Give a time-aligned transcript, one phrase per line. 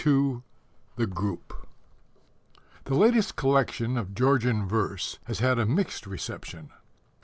[0.03, 0.41] (2)
[0.95, 1.67] THE GROUP
[2.85, 6.71] The latest collection of Georgian verse has had a mixed reception.